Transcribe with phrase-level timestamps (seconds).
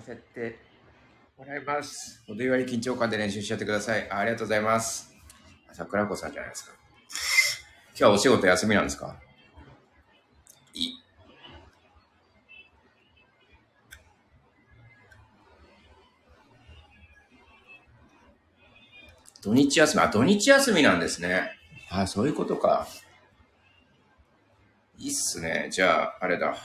[0.00, 0.58] かせて
[1.36, 2.22] もらいます。
[2.28, 4.10] お電話に緊張感で練習しちゃってください。
[4.10, 5.14] あありがとうございます。
[5.72, 6.72] 桜子さんじゃないですか。
[7.90, 9.16] 今日はお仕事休みなんですか？
[10.74, 10.94] いい。
[19.42, 21.52] 土日休み、あ、土日休みなんですね。
[21.90, 22.86] あ、そういうことか。
[24.98, 25.68] いいっすね。
[25.70, 26.56] じゃあ、あれだ。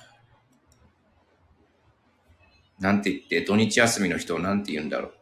[2.80, 5.14] なんて言って、土日休みの人をなんて言うんだろう。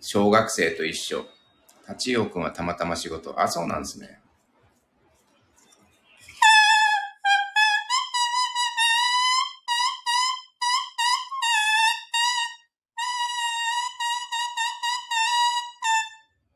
[0.00, 1.26] 小学生と一緒。
[1.88, 3.40] 立陽くんはたまたま仕事。
[3.40, 4.20] あ、そうなんですね。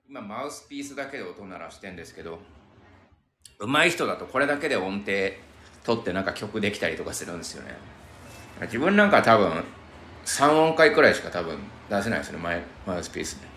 [0.08, 2.38] 今、マウスピースだけで音鳴らしてんですけど、
[3.58, 5.12] 上手い人だとこれだけで音程
[5.84, 7.74] 撮ってなんか曲できたりとかするんですよね。
[8.62, 9.64] 自分なんか多分
[10.24, 11.58] 3音階くらいしか多分
[11.90, 13.51] 出せないですね、マイマウスピースで。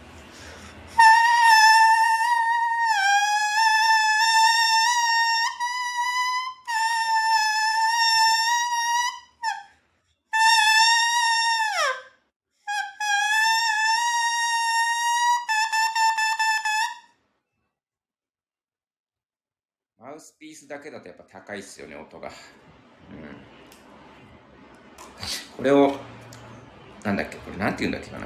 [20.25, 22.29] スピースだけだとやっぱ高いっすよね、音が。
[22.29, 22.33] うん。
[25.55, 25.97] これを、
[27.03, 28.25] なんだっけ、これなんて言うんだっけかな。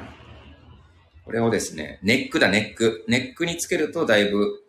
[1.26, 3.04] これをですね、ネックだ、ネック。
[3.10, 4.64] ネックにつけるとだいぶ、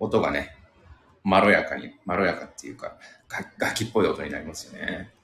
[0.00, 0.56] 音がね、
[1.22, 5.14] まろやかに、まろやかっていうか、が楽器っぽい音になりますよね。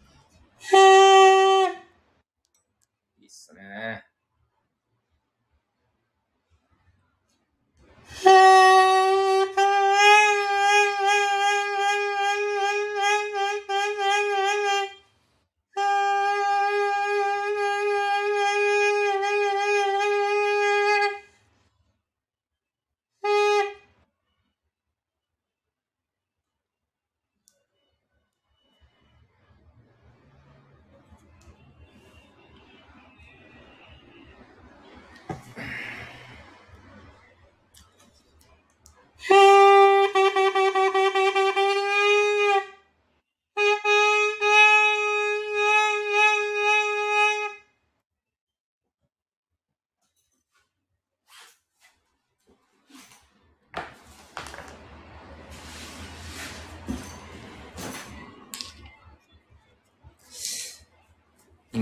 [3.19, 4.12] いいっすね。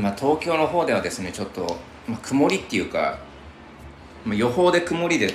[0.01, 1.77] 今東京の方ではですねちょっと、
[2.09, 3.19] まあ、曇りっていうか、
[4.25, 5.35] まあ、予報で曇りで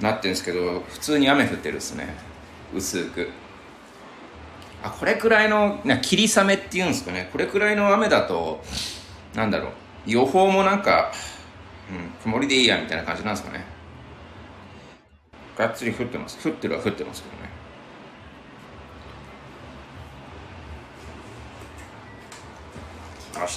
[0.00, 2.16] なってるんですけど普通に雨降ってるですね。
[2.74, 3.28] 薄く。
[4.82, 7.28] あこれくらいのな霧雨っていうんですかね。
[7.30, 8.60] これくらいの雨だと
[9.36, 9.72] なんだろう。
[10.04, 11.12] 予報もなんか、
[11.92, 13.64] うん、曇りでいいやみたいな感じなんですかね。
[15.56, 16.36] がっつり降ってます。
[16.44, 17.50] 降ってるは降ってますけどね。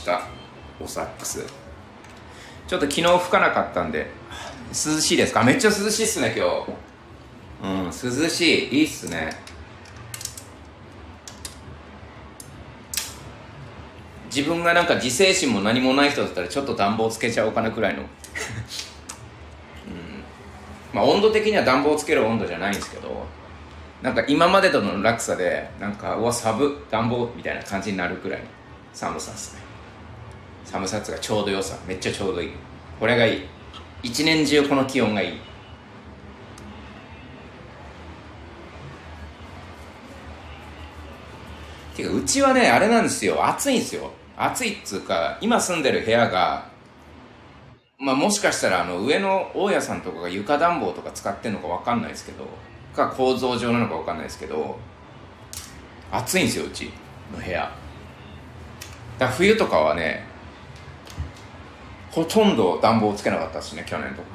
[0.06, 0.22] 明日
[0.82, 1.46] おサックス。
[2.68, 4.08] ちょっと昨日吹かなかったんで。
[4.70, 5.44] 涼しいですか？
[5.44, 6.72] めっちゃ涼しいっすね今日。
[7.64, 8.42] うん涼し
[8.72, 8.80] い。
[8.80, 9.30] いいっすね。
[14.36, 18.02] 自分がなんか自制心も何もない人だったらちょっと暖房つけちゃおうかなくらいの。
[18.02, 18.08] うん。
[20.92, 23.28] まあ温度的には暖房つける温度じゃないんですけど。
[24.02, 28.46] なんか今までとの落差でなんかうわ寒暖房みたいな感じになるくらいの
[28.92, 29.63] 寒さですね。
[30.66, 31.78] 寒さっつうかちょうど良さ。
[31.88, 32.50] めっちゃちょうどいい。
[33.00, 33.42] これがいい。
[34.04, 35.40] 一年中この気温がいい。
[41.96, 43.46] ていうかうちはねあれなんですよ。
[43.46, 44.12] 暑いんですよ。
[44.36, 46.68] 暑いっつうか今住んでる部屋が
[48.00, 52.46] まあもしかしたらあの上の大家さんとかが床暖房とか使ってんのか分かんないですけど
[52.96, 54.78] か構造上なのか分かんないですけど
[56.12, 56.92] 暑いんですようち
[57.32, 57.72] の部屋。
[59.20, 60.26] だ冬とかはね
[62.14, 64.28] ほとんど暖房つけなかったですね去年とか。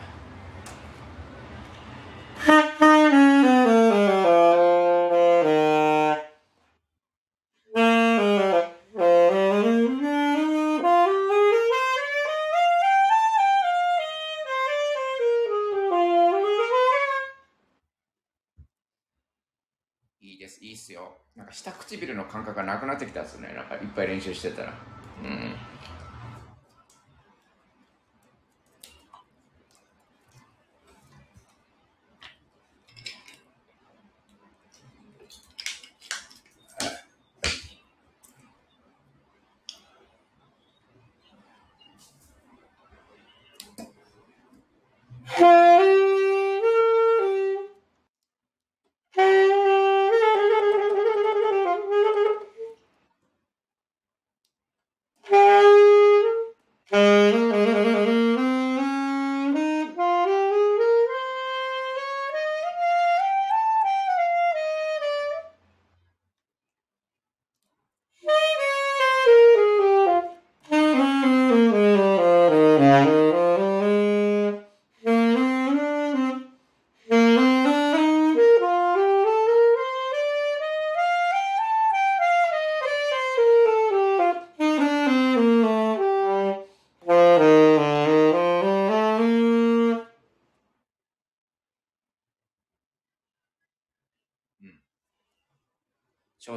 [20.21, 21.17] いいですいいっすよ。
[21.37, 23.53] なんか下唇の感覚がなくなってきたっすね。
[23.55, 24.75] なんかいっぱい練習してたら。
[25.23, 25.68] うん。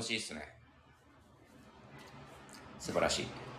[0.01, 0.53] しいっすね。
[2.79, 3.50] 素晴らしい。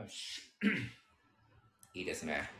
[0.00, 0.42] よし。
[1.94, 2.50] いいですね。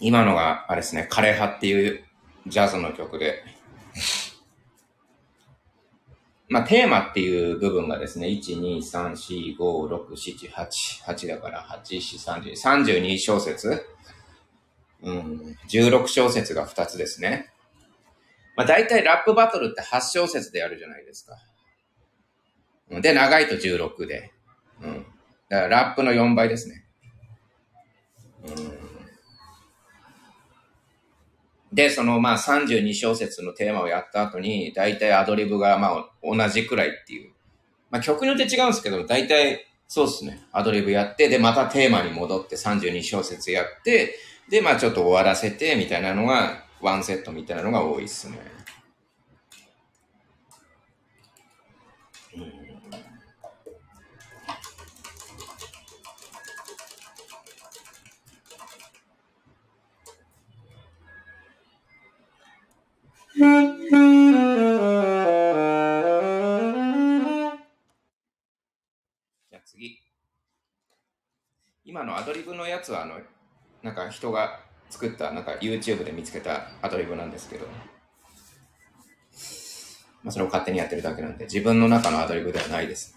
[0.00, 1.08] 今のがあれですね。
[1.10, 2.04] 枯葉っていう
[2.46, 3.42] ジャズの曲で。
[6.48, 13.86] まあ、テーマっていう部分がですね、1、2、3、4、5、6、7、8、8だから8、4、30、32小節。
[15.02, 17.50] うん、16小節が2つですね。
[18.56, 21.36] まあ、大体ラップバトルって8小節でやるじゃないですか。
[22.90, 24.32] で、長いと16で。
[24.82, 25.06] うん。
[25.48, 26.84] だからラップの4倍ですね。
[28.44, 28.84] うん
[31.74, 37.32] で、そのまあ32小節のテーマをやった後に、大体アドリブがまあ同じくらいっていう。
[37.90, 40.40] まあ曲によって違うんですけど、大体そうですね。
[40.52, 44.14] アドリブやって、で、またテーマに戻って32小節やって、
[44.48, 48.38] で、まあちょっと終わらせてみたいなのが、ワンセットみたいなのが多いっすね。
[63.44, 70.00] じゃあ次。
[71.84, 73.20] 今のアドリブのやつは、あの、
[73.82, 77.72] なんか人が作った、なんか YouTube で見つけたアドリブなんですけど、ま
[80.30, 83.14] あ、それを勝手にやってるだけなんで、自分の中のアドリブではないです。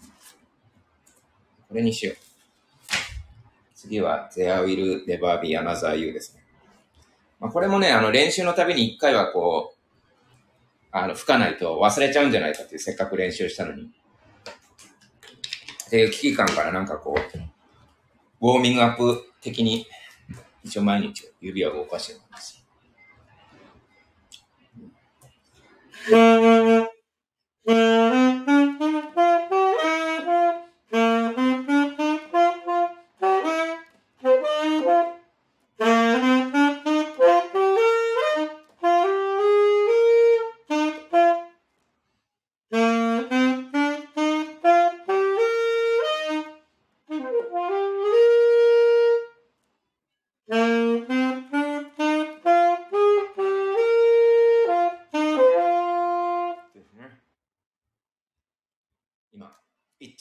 [1.68, 2.16] これにしよう。
[3.74, 6.42] 次は、There will never be another you ですね。
[7.40, 9.77] まあ、これもね、あの、練習のたびに一回はこう、
[10.90, 13.84] あの、吹かないと忘れちゃうんじゃないかっていう、せっかく練習したのに。
[13.84, 13.86] っ
[15.90, 17.38] ていう危機感からなんかこう、
[18.40, 19.86] ウォーミングアップ的に、
[20.62, 22.64] 一応毎日指を動かしてるんです。
[27.66, 28.17] です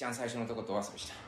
[0.07, 1.26] 番最初のとことお遊びした。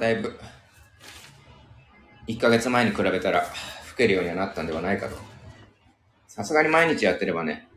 [0.00, 0.34] だいぶ、
[2.26, 3.42] 1ヶ月前に比べたら、
[3.84, 5.16] 吹けるようにはなったんではないかと。
[6.26, 7.68] さすがに毎日やってればね、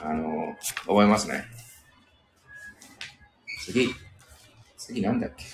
[0.00, 0.54] あの
[0.86, 1.44] 覚えますね。
[3.64, 3.88] 次、
[4.76, 5.46] 次なんだっけ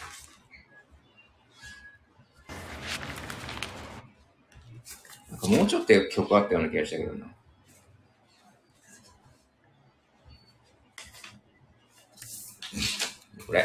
[5.31, 7.27] なんかもうちょっと曲あったような気がしたけどな。
[13.47, 13.65] これ。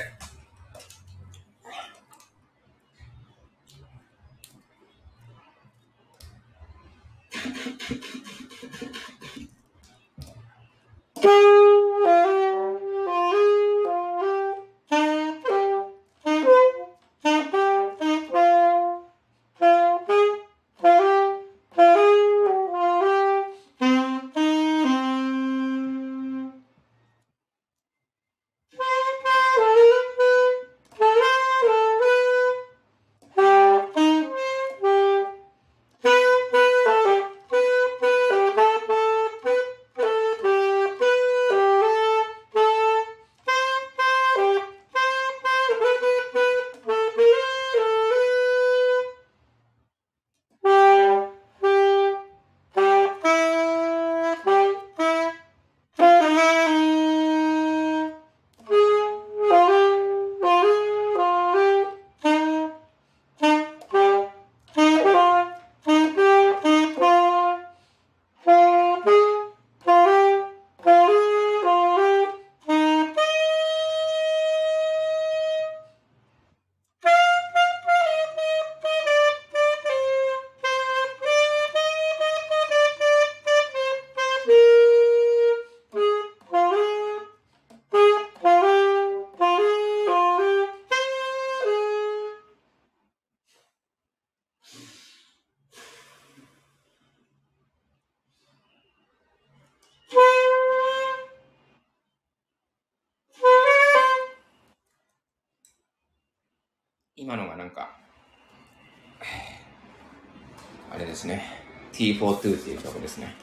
[111.95, 113.35] T42 っていう曲ですね。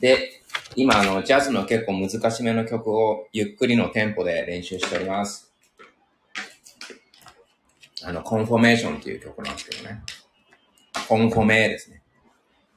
[0.00, 0.42] で、
[0.76, 5.52] 今、あの、ジャズの結構難しめの曲をゆっくりのテンポで練習しております。
[8.04, 10.02] あの、 Confirmation っていう曲なんですけどね。
[11.08, 12.02] コンフォメーですね。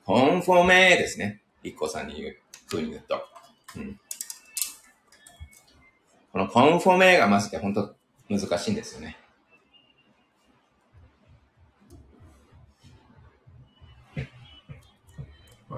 [0.06, 1.42] コンフォメーですね。
[1.62, 2.38] 一個さんに言う、
[2.70, 3.22] 風に言うと。
[3.76, 4.00] うん。
[6.32, 7.96] このコンフォメーがまずて本当
[8.30, 9.18] 難しいんですよね。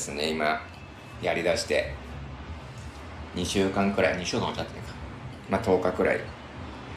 [0.00, 0.62] ですね今
[1.20, 1.92] やりだして。
[3.36, 4.94] 2週間くらい2週間も経ってないか。
[5.50, 6.20] まあ10日くらい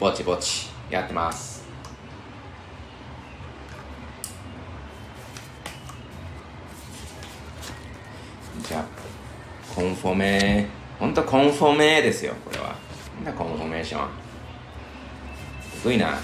[0.00, 1.62] ぼちぼちやってます。
[8.66, 8.84] じゃあ
[9.74, 10.66] コンフォメ
[10.98, 12.74] ほんとコンフォメですよこれは。
[13.16, 14.08] なんだ Confirmation。
[15.78, 16.16] すごいな。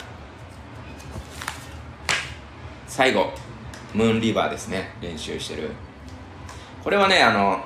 [2.88, 3.32] 最後
[3.92, 5.72] ムーンリバーですね練習してる。
[6.82, 7.62] これはねあの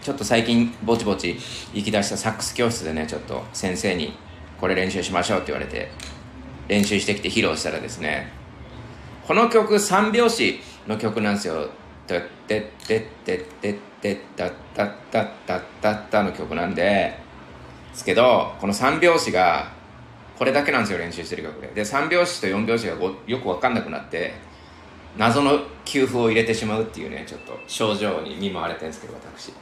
[0.00, 1.36] ちょっと最近ぼちぼち
[1.74, 4.14] 行き出したサックス教室でねちょっと先生に
[4.60, 5.90] これ練習しましょうって言われて
[6.68, 8.32] 練習してきて披露したらですね
[9.26, 11.68] この曲三拍子の曲なんですよ
[12.06, 19.72] 「てってってってってってったったったったったった」の曲なんでですけどこの三拍子が
[20.38, 21.68] これだけなんですよ練習してる曲で。
[21.74, 22.94] で三拍子と四拍子が
[23.26, 24.34] よく分かんなくなって
[25.16, 29.54] 謎の給付を入れてしまうっていうねちょっと症状に見舞われてるんですけど私。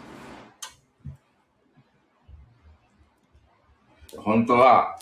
[4.19, 4.99] 本当は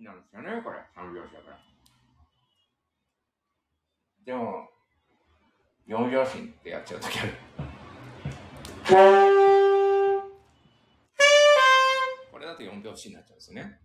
[0.00, 0.76] なんですよねこれ。
[0.94, 1.58] 三拍子だから。
[4.26, 4.68] でも
[5.86, 7.22] 四拍子ってやっちゃう時あ
[9.18, 9.23] る。
[12.84, 13.80] 拍子になっちゃうんですよね。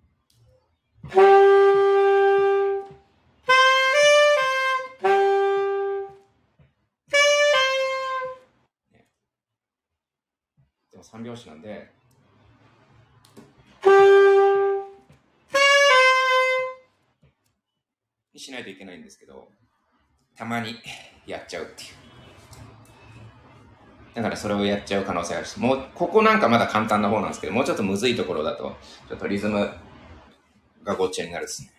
[10.92, 11.90] でも3拍子なんで、
[18.34, 19.50] にしないといけないんですけど、
[20.36, 20.76] たまに
[21.26, 22.09] やっちゃうっていう。
[24.16, 28.76] だからそれをやっちゃう可能性があるし、もう、ここなんかまだ簡単な方なんですけど、もうちょっとむずいところだと、
[29.08, 29.70] ちょっとリズム
[30.84, 31.72] がごっちゃになるですね。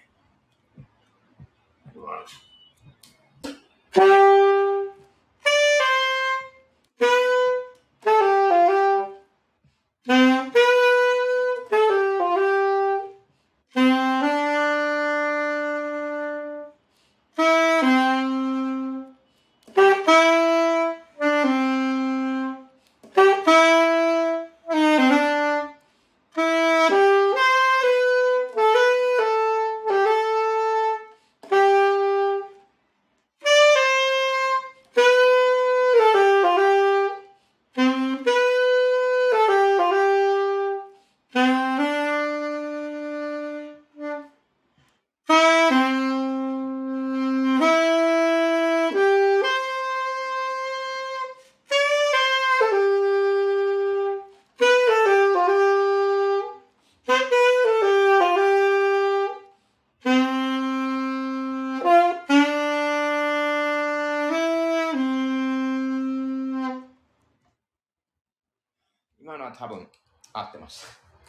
[69.32, 69.86] あ多分
[70.32, 70.82] 合ってまし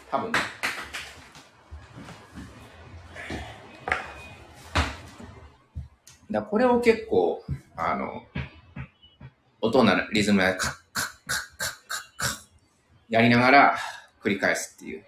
[0.10, 0.18] た。
[0.18, 0.32] 多分。
[0.32, 0.40] ね
[6.32, 7.44] だこれを結構
[7.76, 8.24] あの
[9.60, 11.70] 音のリズムでカッカッカッカッカッ
[12.18, 12.40] カッ
[13.10, 13.78] やりながら
[14.24, 15.04] 繰り返すっていう。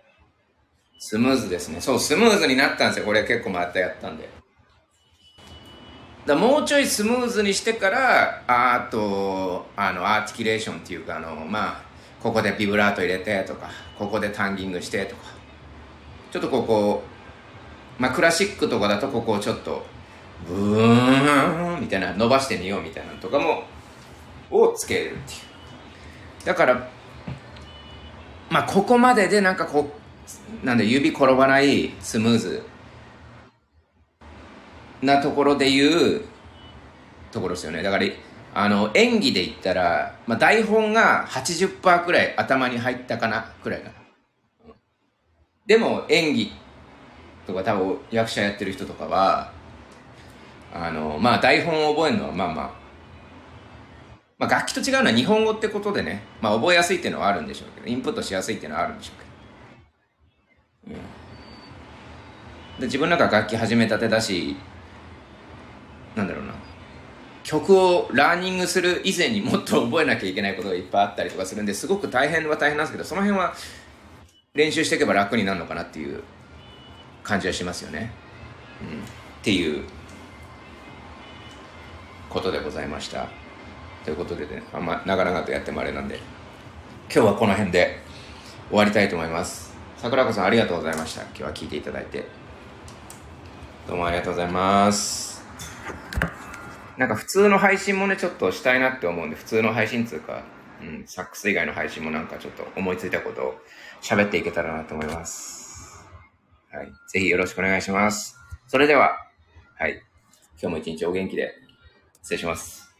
[0.99, 1.81] スムーズですね。
[1.81, 3.05] そうスムーズになったんですよ。
[3.05, 4.29] これ結構またやったんで。
[6.25, 11.92] だもうちょいスムーズにしてからあとあのアーティキュレーションっていうかあのまあ
[12.23, 15.33] ここでビブラート入れてとかここでタンギングしてとか。
[16.31, 17.03] ちょっとここ
[17.99, 19.85] まあクラシックとかだとここをちょっと
[20.47, 23.63] ブーンみたいな伸ばしてみようみたいなのとかも
[24.49, 25.19] をつけるっていう。
[26.45, 26.87] だから
[28.49, 29.91] まあここまででなんかこ
[30.61, 32.63] うなんで指転ばないスムーズ
[35.01, 36.21] なところで言う
[37.31, 37.83] ところですよね。
[37.83, 38.05] だから
[38.55, 43.95] あの演技で言ったら、まあ、台本が80%くらい頭に入ったかなくらいかな。
[45.65, 46.51] でも演技
[47.47, 49.51] とか多分役者やってる人とかは
[50.73, 52.83] あのまあ台本を覚えるのはまあまあ
[54.37, 59.13] まあ楽器と違うのは日本語ってことでね、まあ覚えやすいっていうのはあるんでしょうけど、インプットしやすいっていうのはあるんでしょ
[60.85, 60.99] うけど。
[62.75, 64.57] うん、で自分なんか楽器始めたてだし、
[66.15, 66.62] なんだろうな。
[67.43, 73.53] 曲をラーニングする以前にもっと覚えなきゃいけないことがいっぱいあったりとかするんですごく大変は大変なんですけどその辺は
[74.53, 76.23] 練習していけば楽になるのかなっていう
[77.23, 78.11] 感じはしますよね、
[78.81, 79.01] うん、っ
[79.43, 79.83] ていう
[82.29, 83.27] ことでございました。
[84.03, 86.19] ということでねあんま長々とやってもあれなんで
[87.13, 87.99] 今日はこの辺で
[88.69, 89.73] 終わりたいと思います。
[89.97, 91.21] 桜子さんありがとうございました。
[91.21, 92.25] 今日は聞いていただいて。
[93.87, 95.43] どうもありがとうございます。
[96.97, 100.43] なんか普通の配信もね、ちょっとしたいなって思うんで、普通の配信つうか、
[100.81, 103.55] うん、サックス以外の配信もなんかちょっと思いついたことを
[104.01, 106.05] 喋っていけたらなと思います。
[106.71, 106.91] はい。
[107.11, 108.37] ぜひよろしくお願いします。
[108.67, 109.17] それでは、
[109.77, 110.01] はい。
[110.61, 111.53] 今日も一日お元気で、
[112.21, 112.92] 失礼します。